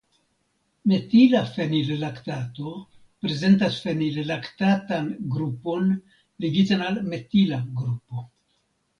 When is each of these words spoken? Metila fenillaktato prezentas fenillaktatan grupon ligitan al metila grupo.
Metila 0.91 1.41
fenillaktato 1.57 2.71
prezentas 3.25 3.77
fenillaktatan 3.83 5.11
grupon 5.35 5.91
ligitan 6.47 6.81
al 6.87 6.97
metila 7.13 7.61
grupo. 7.83 8.23